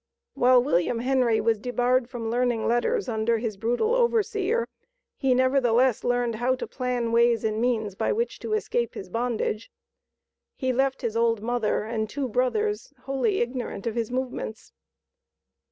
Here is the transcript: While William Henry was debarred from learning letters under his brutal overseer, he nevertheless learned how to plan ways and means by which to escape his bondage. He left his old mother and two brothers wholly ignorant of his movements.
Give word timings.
While 0.33 0.63
William 0.63 0.97
Henry 0.97 1.39
was 1.39 1.59
debarred 1.59 2.09
from 2.09 2.31
learning 2.31 2.67
letters 2.67 3.07
under 3.07 3.37
his 3.37 3.55
brutal 3.55 3.93
overseer, 3.93 4.67
he 5.15 5.35
nevertheless 5.35 6.03
learned 6.03 6.33
how 6.37 6.55
to 6.55 6.65
plan 6.65 7.11
ways 7.11 7.43
and 7.43 7.61
means 7.61 7.93
by 7.93 8.11
which 8.11 8.39
to 8.39 8.53
escape 8.53 8.95
his 8.95 9.09
bondage. 9.09 9.69
He 10.55 10.73
left 10.73 11.03
his 11.03 11.15
old 11.15 11.43
mother 11.43 11.83
and 11.83 12.09
two 12.09 12.27
brothers 12.27 12.91
wholly 13.01 13.41
ignorant 13.41 13.85
of 13.85 13.93
his 13.93 14.09
movements. 14.09 14.73